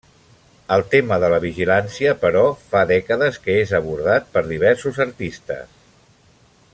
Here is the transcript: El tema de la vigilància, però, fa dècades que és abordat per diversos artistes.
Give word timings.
El 0.75 0.83
tema 0.93 1.17
de 1.23 1.27
la 1.33 1.39
vigilància, 1.43 2.15
però, 2.23 2.41
fa 2.73 2.81
dècades 2.93 3.39
que 3.45 3.59
és 3.67 3.77
abordat 3.81 4.35
per 4.37 4.47
diversos 4.53 4.99
artistes. 5.07 5.79